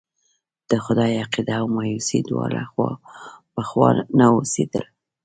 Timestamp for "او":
1.61-1.65